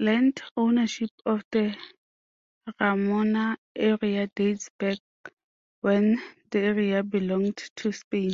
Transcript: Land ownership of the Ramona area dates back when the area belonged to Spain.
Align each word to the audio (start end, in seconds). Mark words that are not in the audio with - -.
Land 0.00 0.42
ownership 0.54 1.08
of 1.24 1.42
the 1.50 1.74
Ramona 2.78 3.56
area 3.74 4.26
dates 4.26 4.68
back 4.78 4.98
when 5.80 6.20
the 6.50 6.58
area 6.58 7.02
belonged 7.02 7.56
to 7.76 7.90
Spain. 7.92 8.32